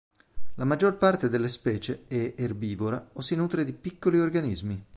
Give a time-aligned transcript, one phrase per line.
[0.55, 4.83] La maggior parte delle specie è erbivora o si nutre di piccoli organismi.